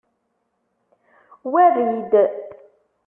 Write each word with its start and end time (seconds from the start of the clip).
Werri-d. 1.51 2.11